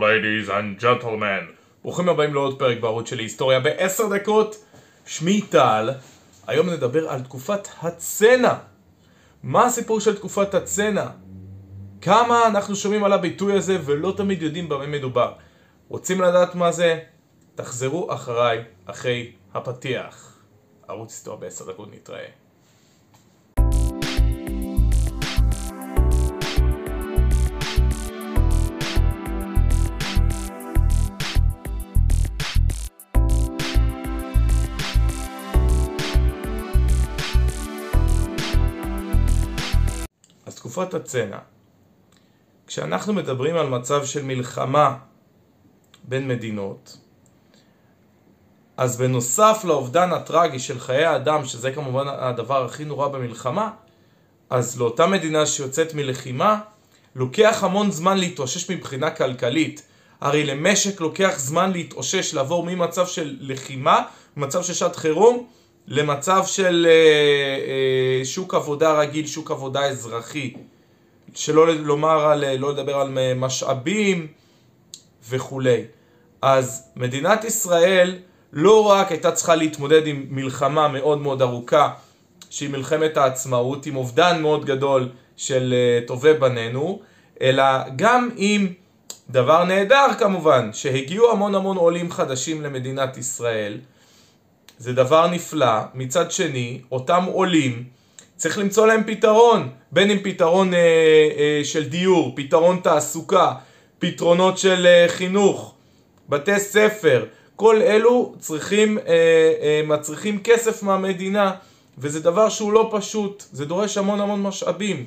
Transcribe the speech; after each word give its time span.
Ladies 0.00 0.48
and 0.48 0.82
gentlemen, 0.82 1.52
ברוכים 1.82 2.08
הבאים 2.08 2.34
לעוד 2.34 2.58
פרק 2.58 2.80
בערוץ 2.80 3.10
של 3.10 3.18
היסטוריה 3.18 3.60
בעשר 3.60 4.08
דקות. 4.16 4.64
שמי 5.06 5.42
טל, 5.42 5.90
היום 6.46 6.70
נדבר 6.70 7.08
על 7.08 7.22
תקופת 7.22 7.68
הצנע. 7.82 8.54
מה 9.42 9.66
הסיפור 9.66 10.00
של 10.00 10.16
תקופת 10.16 10.54
הצנע? 10.54 11.06
כמה 12.00 12.46
אנחנו 12.46 12.76
שומעים 12.76 13.04
על 13.04 13.12
הביטוי 13.12 13.52
הזה 13.52 13.78
ולא 13.84 14.14
תמיד 14.16 14.42
יודעים 14.42 14.68
במה 14.68 14.86
מדובר. 14.86 15.32
רוצים 15.88 16.20
לדעת 16.20 16.54
מה 16.54 16.72
זה? 16.72 16.98
תחזרו 17.54 18.14
אחריי, 18.14 18.64
אחרי 18.86 19.32
הפתיח. 19.54 20.36
ערוץ 20.88 21.10
היסטוריה 21.10 21.40
בעשר 21.40 21.70
דקות 21.70 21.88
נתראה. 21.94 22.41
תקופת 40.62 40.94
הצנע. 40.94 41.38
כשאנחנו 42.66 43.12
מדברים 43.12 43.56
על 43.56 43.68
מצב 43.68 44.04
של 44.04 44.22
מלחמה 44.22 44.96
בין 46.04 46.28
מדינות, 46.28 46.96
אז 48.76 48.96
בנוסף 48.96 49.62
לאובדן 49.64 50.12
הטרגי 50.12 50.58
של 50.58 50.80
חיי 50.80 51.16
אדם, 51.16 51.44
שזה 51.44 51.72
כמובן 51.72 52.08
הדבר 52.08 52.64
הכי 52.64 52.84
נורא 52.84 53.08
במלחמה, 53.08 53.70
אז 54.50 54.80
לאותה 54.80 55.06
מדינה 55.06 55.46
שיוצאת 55.46 55.94
מלחימה, 55.94 56.60
לוקח 57.14 57.64
המון 57.64 57.90
זמן 57.90 58.18
להתאושש 58.18 58.70
מבחינה 58.70 59.10
כלכלית. 59.10 59.82
הרי 60.20 60.44
למשק 60.46 61.00
לוקח 61.00 61.34
זמן 61.36 61.72
להתאושש, 61.72 62.34
לעבור 62.34 62.66
ממצב 62.66 63.06
של 63.06 63.36
לחימה, 63.40 64.02
מצב 64.36 64.62
של 64.62 64.74
שעת 64.74 64.96
חירום, 64.96 65.46
למצב 65.88 66.42
של 66.46 66.86
אה, 66.88 66.92
אה, 66.92 68.24
שוק 68.24 68.54
עבודה 68.54 68.92
רגיל, 68.92 69.26
שוק 69.26 69.50
עבודה 69.50 69.80
אזרחי. 69.80 70.52
שלא 71.34 71.74
לומר 71.74 72.24
על, 72.24 72.56
לא 72.56 72.72
לדבר 72.72 72.96
על 72.96 73.18
משאבים 73.36 74.26
וכולי. 75.30 75.84
אז 76.42 76.88
מדינת 76.96 77.44
ישראל 77.44 78.18
לא 78.52 78.86
רק 78.86 79.10
הייתה 79.10 79.32
צריכה 79.32 79.54
להתמודד 79.54 80.06
עם 80.06 80.26
מלחמה 80.30 80.88
מאוד 80.88 81.18
מאוד 81.18 81.42
ארוכה, 81.42 81.90
שהיא 82.50 82.70
מלחמת 82.70 83.16
העצמאות, 83.16 83.86
עם 83.86 83.96
אובדן 83.96 84.42
מאוד 84.42 84.64
גדול 84.64 85.08
של 85.36 85.74
טובי 86.06 86.34
בנינו, 86.34 87.00
אלא 87.40 87.64
גם 87.96 88.30
עם 88.36 88.72
דבר 89.30 89.64
נהדר 89.64 90.06
כמובן, 90.18 90.70
שהגיעו 90.72 91.30
המון 91.30 91.54
המון 91.54 91.76
עולים 91.76 92.10
חדשים 92.10 92.62
למדינת 92.62 93.16
ישראל. 93.16 93.78
זה 94.78 94.92
דבר 94.92 95.26
נפלא. 95.26 95.80
מצד 95.94 96.30
שני, 96.30 96.80
אותם 96.92 97.24
עולים, 97.24 97.84
צריך 98.36 98.58
למצוא 98.58 98.86
להם 98.86 99.02
פתרון, 99.06 99.68
בין 99.92 100.10
אם 100.10 100.18
פתרון 100.22 100.74
אה, 100.74 100.78
אה, 100.78 101.60
של 101.64 101.88
דיור, 101.88 102.32
פתרון 102.36 102.80
תעסוקה, 102.82 103.52
פתרונות 103.98 104.58
של 104.58 104.86
אה, 104.86 105.06
חינוך, 105.08 105.74
בתי 106.28 106.60
ספר, 106.60 107.24
כל 107.56 107.82
אלו 107.82 108.34
צריכים, 108.38 108.98
אה, 108.98 109.04
אה, 109.62 109.82
מצריכים 109.86 110.40
כסף 110.44 110.82
מהמדינה, 110.82 111.52
וזה 111.98 112.20
דבר 112.20 112.48
שהוא 112.48 112.72
לא 112.72 112.90
פשוט, 112.92 113.44
זה 113.52 113.64
דורש 113.64 113.98
המון 113.98 114.20
המון 114.20 114.42
משאבים. 114.42 115.06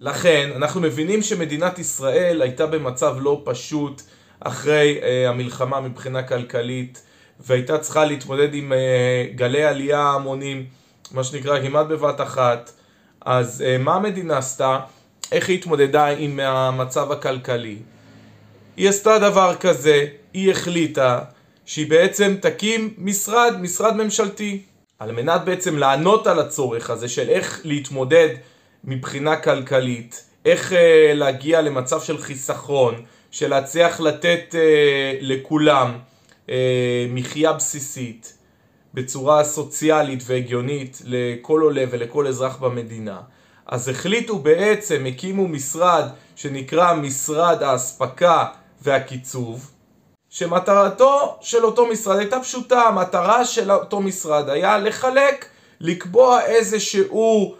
לכן, 0.00 0.50
אנחנו 0.56 0.80
מבינים 0.80 1.22
שמדינת 1.22 1.78
ישראל 1.78 2.42
הייתה 2.42 2.66
במצב 2.66 3.16
לא 3.20 3.42
פשוט 3.44 4.02
אחרי 4.40 4.98
אה, 5.02 5.28
המלחמה 5.28 5.80
מבחינה 5.80 6.22
כלכלית, 6.22 7.02
והייתה 7.40 7.78
צריכה 7.78 8.04
להתמודד 8.04 8.54
עם 8.54 8.72
אה, 8.72 9.26
גלי 9.34 9.64
עלייה 9.64 10.00
המונים, 10.00 10.66
מה 11.12 11.24
שנקרא 11.24 11.60
כמעט 11.60 11.86
בבת 11.86 12.20
אחת. 12.20 12.70
אז 13.20 13.62
אה, 13.66 13.78
מה 13.78 13.94
המדינה 13.94 14.38
עשתה? 14.38 14.80
איך 15.32 15.48
היא 15.48 15.58
התמודדה 15.58 16.06
עם 16.06 16.40
המצב 16.40 17.12
הכלכלי? 17.12 17.76
היא 18.76 18.88
עשתה 18.88 19.18
דבר 19.18 19.54
כזה, 19.60 20.06
היא 20.32 20.50
החליטה 20.50 21.20
שהיא 21.66 21.90
בעצם 21.90 22.36
תקים 22.40 22.94
משרד, 22.98 23.54
משרד 23.60 23.96
ממשלתי, 23.96 24.62
על 24.98 25.12
מנת 25.12 25.44
בעצם 25.44 25.78
לענות 25.78 26.26
על 26.26 26.38
הצורך 26.38 26.90
הזה 26.90 27.08
של 27.08 27.28
איך 27.28 27.60
להתמודד 27.64 28.28
מבחינה 28.84 29.36
כלכלית, 29.36 30.24
איך 30.44 30.72
אה, 30.72 31.12
להגיע 31.14 31.62
למצב 31.62 32.00
של 32.00 32.18
חיסכון, 32.18 33.02
של 33.30 33.48
להצליח 33.48 34.00
לתת 34.00 34.54
אה, 34.54 35.18
לכולם 35.20 35.98
אה, 36.50 37.06
מחיה 37.08 37.52
בסיסית 37.52 38.38
בצורה 38.94 39.44
סוציאלית 39.44 40.22
והגיונית 40.26 41.02
לכל 41.04 41.60
עולה 41.60 41.84
ולכל 41.90 42.26
אזרח 42.26 42.56
במדינה. 42.56 43.20
אז 43.66 43.88
החליטו 43.88 44.38
בעצם, 44.38 45.04
הקימו 45.06 45.48
משרד 45.48 46.04
שנקרא 46.36 46.94
משרד 46.94 47.62
האספקה 47.62 48.46
והקיצוב, 48.82 49.70
שמטרתו 50.28 51.36
של 51.40 51.64
אותו 51.64 51.86
משרד 51.86 52.18
הייתה 52.18 52.40
פשוטה, 52.40 52.80
המטרה 52.80 53.44
של 53.44 53.72
אותו 53.72 54.00
משרד 54.00 54.48
היה 54.48 54.78
לחלק, 54.78 55.46
לקבוע 55.80 56.42
איזשהו 56.42 57.54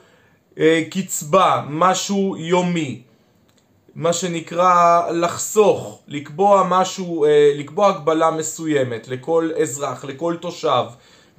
אה, 0.59 0.83
קצבה, 0.91 1.63
משהו 1.69 2.37
יומי, 2.39 3.03
מה 3.95 4.13
שנקרא 4.13 5.03
לחסוך, 5.11 6.03
לקבוע 6.09 6.67
משהו, 6.69 7.25
אה, 7.25 7.53
לקבוע 7.55 7.89
הגבלה 7.89 8.31
מסוימת 8.31 9.09
לכל 9.09 9.51
אזרח, 9.63 10.05
לכל 10.05 10.37
תושב 10.41 10.85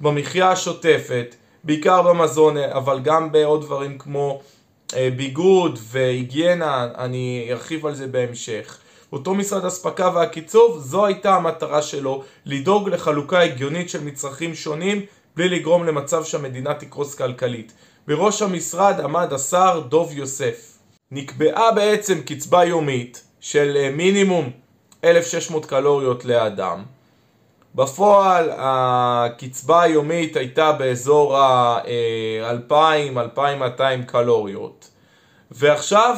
במחיה 0.00 0.50
השוטפת, 0.50 1.34
בעיקר 1.64 2.02
במזון, 2.02 2.56
אבל 2.56 3.00
גם 3.00 3.32
בעוד 3.32 3.60
דברים 3.62 3.98
כמו 3.98 4.40
אה, 4.96 5.08
ביגוד 5.16 5.78
והיגיינה, 5.82 6.88
אני 6.98 7.48
ארחיב 7.50 7.86
על 7.86 7.94
זה 7.94 8.06
בהמשך. 8.06 8.78
אותו 9.12 9.34
משרד 9.34 9.64
אספקה 9.64 10.10
והקיצוב, 10.14 10.78
זו 10.78 11.06
הייתה 11.06 11.36
המטרה 11.36 11.82
שלו, 11.82 12.24
לדאוג 12.46 12.88
לחלוקה 12.88 13.40
הגיונית 13.40 13.90
של 13.90 14.04
מצרכים 14.04 14.54
שונים 14.54 15.02
בלי 15.36 15.48
לגרום 15.48 15.86
למצב 15.86 16.24
שהמדינה 16.24 16.74
תקרוס 16.74 17.14
כלכלית. 17.14 17.72
בראש 18.06 18.42
המשרד 18.42 19.00
עמד 19.00 19.32
השר 19.32 19.82
דוב 19.88 20.12
יוסף. 20.12 20.69
נקבעה 21.12 21.72
בעצם 21.72 22.20
קצבה 22.26 22.64
יומית 22.64 23.24
של 23.40 23.90
מינימום 23.92 24.50
1,600 25.04 25.66
קלוריות 25.66 26.24
לאדם. 26.24 26.84
בפועל 27.74 28.50
הקצבה 28.56 29.82
היומית 29.82 30.36
הייתה 30.36 30.72
באזור 30.72 31.38
ה-2,000-2,200 31.38 33.80
קלוריות. 34.06 34.90
ועכשיו 35.50 36.16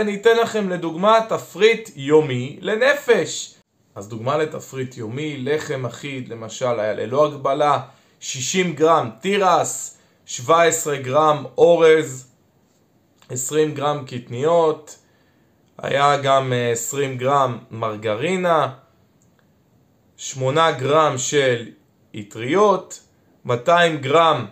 אני 0.00 0.14
אתן 0.14 0.36
לכם 0.36 0.68
לדוגמה 0.68 1.20
תפריט 1.28 1.90
יומי 1.96 2.58
לנפש. 2.60 3.54
אז 3.94 4.08
דוגמה 4.08 4.36
לתפריט 4.36 4.96
יומי, 4.96 5.36
לחם 5.38 5.86
אחיד 5.86 6.28
למשל 6.28 6.80
היה 6.80 6.92
ללא 6.92 7.26
הגבלה 7.26 7.80
60 8.20 8.74
גרם 8.74 9.10
תירס, 9.20 9.98
17 10.26 10.96
גרם 10.96 11.44
אורז, 11.58 12.28
20 13.30 13.74
גרם 13.74 14.04
קטניות, 14.06 14.98
היה 15.78 16.16
גם 16.16 16.52
20 16.72 17.18
גרם 17.18 17.58
מרגרינה, 17.70 18.68
8 20.16 20.72
גרם 20.72 21.18
של 21.18 21.66
אטריות, 22.20 23.00
200 23.44 23.98
גרם 23.98 24.46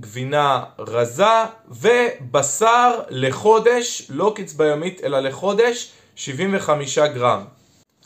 גבינה 0.00 0.64
רזה 0.78 1.24
ובשר 1.68 3.00
לחודש, 3.08 4.06
לא 4.10 4.32
קצבה 4.36 4.66
יומית 4.66 5.00
אלא 5.04 5.20
לחודש, 5.20 5.92
75 6.16 6.98
גרם. 6.98 7.44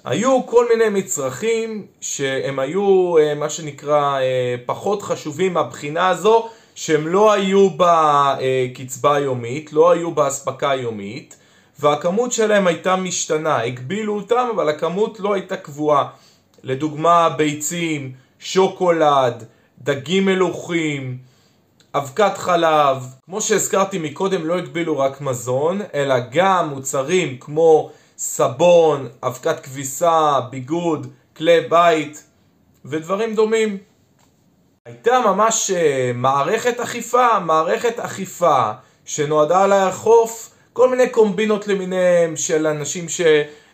היו 0.05 0.47
כל 0.47 0.67
מיני 0.69 1.01
מצרכים 1.01 1.87
שהם 2.01 2.59
היו 2.59 3.15
מה 3.37 3.51
שנקרא 3.51 4.19
פחות 4.67 5.03
חשובים 5.03 5.55
מהבחינה 5.55 6.09
הזו 6.09 6.49
שהם 6.75 7.09
לא 7.09 7.33
היו 7.33 7.69
בקצבה 7.77 9.19
יומית, 9.19 9.73
לא 9.73 9.91
היו 9.91 10.11
באספקה 10.15 10.75
יומית 10.75 11.37
והכמות 11.81 12.33
שלהם 12.33 12.67
הייתה 12.67 12.97
משתנה, 12.97 13.63
הגבילו 13.63 14.17
אותם 14.17 14.49
אבל 14.55 14.69
הכמות 14.69 15.21
לא 15.21 15.35
הייתה 15.35 15.57
קבועה. 15.57 16.09
לדוגמה 16.63 17.29
ביצים, 17.29 18.13
שוקולד, 18.39 19.45
דגים 19.79 20.27
מלוכים, 20.27 21.19
אבקת 21.95 22.39
חלב. 22.39 23.07
כמו 23.25 23.41
שהזכרתי 23.41 23.99
מקודם 23.99 24.47
לא 24.47 24.59
הגבילו 24.59 24.99
רק 24.99 25.21
מזון 25.21 25.81
אלא 25.95 26.15
גם 26.31 26.69
מוצרים 26.69 27.39
כמו 27.39 27.91
סבון, 28.19 29.09
אבקת 29.23 29.61
כביסה, 29.61 30.41
ביגוד, 30.51 31.07
כלי 31.37 31.61
בית 31.61 32.25
ודברים 32.85 33.35
דומים 33.35 33.79
הייתה 34.87 35.21
ממש 35.27 35.71
מערכת 36.15 36.81
אכיפה, 36.81 37.39
מערכת 37.39 37.99
אכיפה 37.99 38.71
שנועדה 39.05 39.67
לאכוף 39.67 40.55
כל 40.73 40.89
מיני 40.89 41.09
קומבינות 41.09 41.69
למיניהם 41.69 42.37
של 42.37 42.67
אנשים 42.67 43.07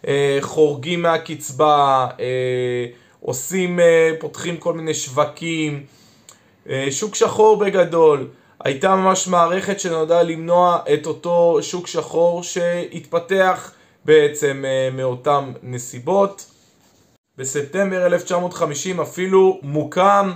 אה, 0.06 0.38
חורגים 0.40 1.02
מהקצבה, 1.02 2.06
אה, 2.20 2.86
עושים, 3.20 3.78
פותחים 4.20 4.56
כל 4.56 4.74
מיני 4.74 4.94
שווקים, 4.94 5.84
שוק 6.90 7.14
שחור 7.14 7.56
בגדול. 7.56 8.28
הייתה 8.64 8.96
ממש 8.96 9.28
מערכת 9.28 9.80
שנועדה 9.80 10.22
למנוע 10.22 10.78
את 10.94 11.06
אותו 11.06 11.58
שוק 11.62 11.86
שחור 11.86 12.42
שהתפתח 12.42 13.72
בעצם 14.04 14.64
מאותן 14.92 15.52
נסיבות. 15.62 16.46
בספטמבר 17.38 18.06
1950 18.06 19.00
אפילו 19.00 19.58
מוקם 19.62 20.32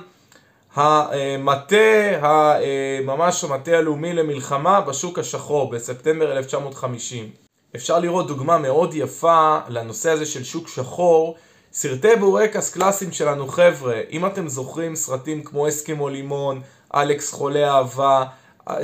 המטה, 0.75 2.61
ממש 3.05 3.44
המטה 3.44 3.70
הלאומי 3.70 4.12
למלחמה 4.12 4.81
בשוק 4.81 5.19
השחור 5.19 5.70
בספטמבר 5.70 6.32
1950. 6.32 7.31
אפשר 7.76 7.99
לראות 7.99 8.26
דוגמה 8.26 8.58
מאוד 8.58 8.94
יפה 8.94 9.58
לנושא 9.69 10.11
הזה 10.11 10.26
של 10.26 10.44
שוק 10.44 10.69
שחור, 10.69 11.37
סרטי 11.72 12.17
בורקס 12.20 12.75
קלאסיים 12.75 13.12
שלנו 13.12 13.49
חבר'ה, 13.49 14.00
אם 14.11 14.26
אתם 14.26 14.49
זוכרים 14.49 14.96
סרטים 14.96 15.44
כמו 15.44 15.69
אסקימו 15.69 16.08
לימון, 16.08 16.61
אלכס 16.94 17.32
חולה 17.32 17.70
אהבה, 17.70 18.25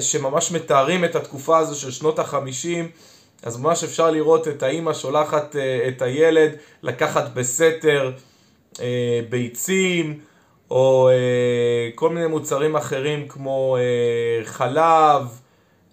שממש 0.00 0.52
מתארים 0.52 1.04
את 1.04 1.16
התקופה 1.16 1.58
הזו 1.58 1.80
של 1.80 1.90
שנות 1.90 2.18
החמישים, 2.18 2.88
אז 3.42 3.56
ממש 3.56 3.84
אפשר 3.84 4.10
לראות 4.10 4.48
את 4.48 4.62
האימא 4.62 4.92
שולחת 4.92 5.56
אה, 5.56 5.88
את 5.88 6.02
הילד 6.02 6.50
לקחת 6.82 7.34
בסתר 7.34 8.12
אה, 8.80 9.20
ביצים, 9.28 10.20
או 10.70 11.08
אה, 11.08 11.90
כל 11.94 12.10
מיני 12.10 12.26
מוצרים 12.26 12.76
אחרים 12.76 13.28
כמו 13.28 13.76
אה, 13.76 14.44
חלב, 14.44 15.40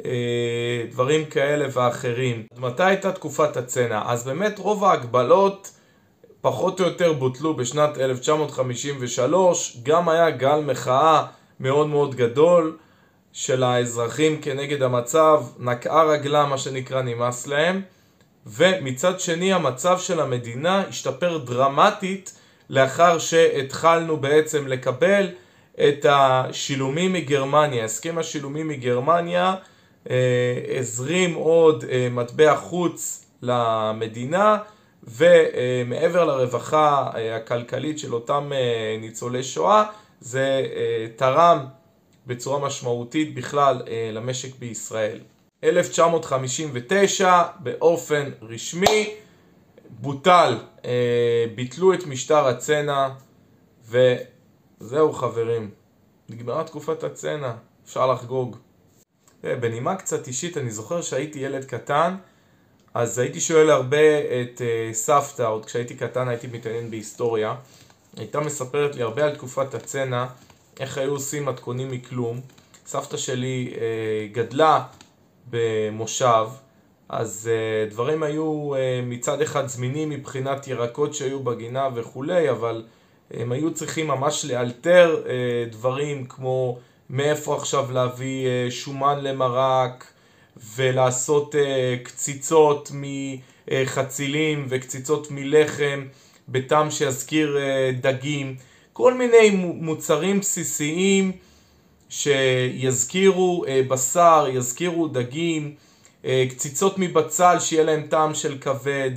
אה, 0.05 0.11
דברים 0.91 1.25
כאלה 1.25 1.65
ואחרים. 1.71 2.43
מתי 2.57 2.83
הייתה 2.83 3.11
תקופת 3.11 3.57
הצנע? 3.57 4.01
אז 4.05 4.23
באמת 4.23 4.59
רוב 4.59 4.83
ההגבלות 4.83 5.71
פחות 6.41 6.79
או 6.79 6.85
יותר 6.85 7.13
בוטלו 7.13 7.53
בשנת 7.53 7.97
1953, 7.97 9.77
גם 9.83 10.09
היה 10.09 10.29
גל 10.29 10.59
מחאה 10.59 11.25
מאוד 11.59 11.87
מאוד 11.87 12.15
גדול 12.15 12.77
של 13.33 13.63
האזרחים 13.63 14.41
כנגד 14.41 14.83
המצב, 14.83 15.43
נקעה 15.59 16.03
רגלה 16.03 16.45
מה 16.45 16.57
שנקרא 16.57 17.01
נמאס 17.01 17.47
להם, 17.47 17.81
ומצד 18.45 19.19
שני 19.19 19.53
המצב 19.53 19.99
של 19.99 20.19
המדינה 20.19 20.83
השתפר 20.87 21.37
דרמטית 21.37 22.33
לאחר 22.69 23.19
שהתחלנו 23.19 24.17
בעצם 24.17 24.67
לקבל 24.67 25.29
את 25.75 26.05
השילומים 26.09 27.13
מגרמניה, 27.13 27.85
הסכם 27.85 28.17
השילומים 28.17 28.67
מגרמניה 28.67 29.55
אה, 30.09 30.15
הזרים 30.79 31.33
עוד 31.33 31.85
אה, 31.91 32.07
מטבע 32.11 32.55
חוץ 32.55 33.25
למדינה 33.41 34.57
ומעבר 35.03 36.25
לרווחה 36.25 37.09
אה, 37.15 37.35
הכלכלית 37.35 37.99
של 37.99 38.13
אותם 38.13 38.51
ניצולי 39.01 39.43
שואה 39.43 39.83
זה 40.19 40.61
תרם 41.15 41.65
בצורה 42.27 42.59
משמעותית 42.59 43.35
בכלל 43.35 43.81
למשק 44.13 44.55
בישראל. 44.59 45.19
1959 45.63 47.41
באופן 47.59 48.29
רשמי 48.41 49.09
בוטל, 50.03 50.57
אה, 50.85 51.45
ביטלו 51.55 51.93
את 51.93 52.05
משטר 52.05 52.47
הצנע 52.47 53.09
וזהו 53.89 55.13
חברים, 55.13 55.69
נגמרה 56.29 56.63
תקופת 56.63 57.03
הצנע, 57.03 57.53
אפשר 57.85 58.11
לחגוג. 58.11 58.57
אה, 59.43 59.55
בנימה 59.55 59.95
קצת 59.95 60.27
אישית, 60.27 60.57
אני 60.57 60.71
זוכר 60.71 61.01
שהייתי 61.01 61.39
ילד 61.39 61.65
קטן, 61.65 62.15
אז 62.93 63.19
הייתי 63.19 63.39
שואל 63.39 63.69
הרבה 63.69 64.19
את 64.19 64.61
אה, 64.61 64.93
סבתא, 64.93 65.43
עוד 65.43 65.65
כשהייתי 65.65 65.95
קטן 65.95 66.27
הייתי 66.27 66.47
מתעניין 66.47 66.89
בהיסטוריה, 66.89 67.55
הייתה 68.17 68.39
מספרת 68.39 68.95
לי 68.95 69.01
הרבה 69.01 69.23
על 69.25 69.35
תקופת 69.35 69.73
הצנע, 69.73 70.25
איך 70.79 70.97
היו 70.97 71.11
עושים 71.11 71.45
מתכונים 71.45 71.91
מכלום. 71.91 72.41
סבתא 72.85 73.17
שלי 73.17 73.73
אה, 73.77 74.27
גדלה 74.31 74.83
במושב, 75.49 76.47
אז 77.09 77.49
uh, 77.49 77.91
דברים 77.91 78.23
היו 78.23 78.73
uh, 78.73 78.77
מצד 79.05 79.41
אחד 79.41 79.67
זמינים 79.67 80.09
מבחינת 80.09 80.67
ירקות 80.67 81.13
שהיו 81.13 81.39
בגינה 81.39 81.89
וכולי, 81.95 82.49
אבל 82.49 82.83
הם 83.31 83.51
היו 83.51 83.73
צריכים 83.73 84.07
ממש 84.07 84.45
לאלתר 84.45 85.23
uh, 85.23 85.27
דברים 85.71 86.25
כמו 86.25 86.79
מאיפה 87.09 87.55
עכשיו 87.55 87.91
להביא 87.91 88.47
uh, 88.47 88.71
שומן 88.71 89.19
למרק 89.23 90.13
ולעשות 90.75 91.55
uh, 91.55 91.57
קציצות 92.03 92.91
מחצילים 92.93 94.65
וקציצות 94.69 95.27
מלחם 95.31 96.05
בטעם 96.49 96.91
שיזכיר 96.91 97.57
uh, 97.57 98.01
דגים, 98.01 98.55
כל 98.93 99.13
מיני 99.13 99.49
מוצרים 99.59 100.39
בסיסיים 100.39 101.31
שיזכירו 102.09 103.65
uh, 103.65 103.89
בשר, 103.89 104.47
יזכירו 104.53 105.07
דגים. 105.07 105.63
אה, 105.65 105.92
קציצות 106.49 106.95
מבצל 106.97 107.59
שיהיה 107.59 107.83
להם 107.83 108.01
טעם 108.09 108.33
של 108.33 108.57
כבד. 108.61 109.11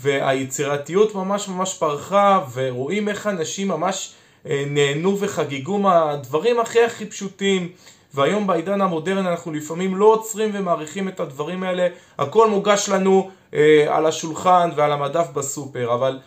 והיצירתיות 0.00 1.14
ממש 1.14 1.48
ממש 1.48 1.74
פרחה 1.74 2.44
ורואים 2.54 3.08
איך 3.08 3.26
אנשים 3.26 3.68
ממש 3.68 4.14
אה, 4.46 4.64
נהנו 4.66 5.18
וחגיגו 5.20 5.78
מהדברים 5.78 6.60
הכי 6.60 6.84
הכי 6.84 7.06
פשוטים. 7.06 7.68
והיום 8.14 8.46
בעידן 8.46 8.80
המודרני 8.80 9.28
אנחנו 9.28 9.52
לפעמים 9.52 9.96
לא 9.96 10.04
עוצרים 10.04 10.50
ומעריכים 10.54 11.08
את 11.08 11.20
הדברים 11.20 11.62
האלה. 11.62 11.88
הכל 12.18 12.50
מוגש 12.50 12.88
לנו 12.88 13.30
אה, 13.54 13.86
על 13.88 14.06
השולחן 14.06 14.70
ועל 14.76 14.92
המדף 14.92 15.26
בסופר 15.34 15.94
אבל 15.94 16.18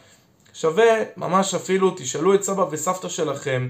שווה 0.54 0.86
ממש 1.18 1.54
אפילו 1.56 1.92
תשאלו 1.98 2.34
את 2.34 2.44
סבא 2.44 2.66
וסבתא 2.72 3.10
שלכם 3.10 3.70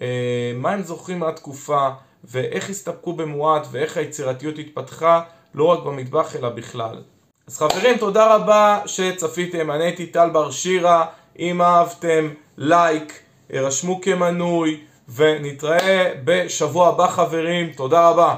אה, 0.00 0.52
מה 0.54 0.70
הם 0.70 0.82
זוכרים 0.82 1.18
מהתקופה 1.18 1.88
ואיך 2.24 2.70
הסתפקו 2.70 3.12
במועט 3.12 3.66
ואיך 3.70 3.96
היצירתיות 3.96 4.58
התפתחה 4.58 5.20
לא 5.58 5.64
רק 5.64 5.82
במטבח 5.82 6.36
אלא 6.36 6.48
בכלל. 6.48 7.02
אז 7.48 7.58
חברים, 7.58 7.98
תודה 7.98 8.34
רבה 8.34 8.80
שצפיתם, 8.86 9.70
אני 9.70 9.84
הייתי 9.84 10.06
טל 10.06 10.30
בר 10.30 10.50
שירה, 10.50 11.06
אם 11.38 11.62
אהבתם, 11.62 12.28
לייק, 12.58 13.22
רשמו 13.52 14.00
כמנוי, 14.00 14.80
ונתראה 15.14 16.12
בשבוע 16.24 16.88
הבא 16.88 17.06
חברים, 17.06 17.72
תודה 17.72 18.08
רבה. 18.08 18.36